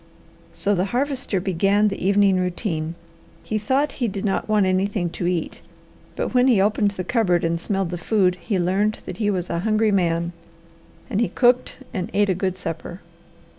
So 0.51 0.73
the 0.73 0.85
Harvester 0.85 1.39
began 1.39 1.89
the 1.89 2.03
evening 2.03 2.37
routine. 2.37 2.95
He 3.43 3.59
thought 3.59 3.91
he 4.01 4.07
did 4.07 4.25
not 4.25 4.49
want 4.49 4.65
anything 4.65 5.11
to 5.11 5.27
eat, 5.27 5.61
but 6.15 6.33
when 6.33 6.47
he 6.47 6.59
opened 6.59 6.89
the 6.89 7.03
cupboard 7.03 7.43
and 7.43 7.59
smelled 7.59 7.91
the 7.91 7.99
food 7.99 8.33
he 8.41 8.57
learned 8.57 8.97
that 9.05 9.17
he 9.17 9.29
was 9.29 9.47
a 9.51 9.59
hungry 9.59 9.91
man 9.91 10.31
and 11.07 11.21
he 11.21 11.29
cooked 11.29 11.75
and 11.93 12.09
ate 12.15 12.29
a 12.29 12.33
good 12.33 12.57
supper. 12.57 12.99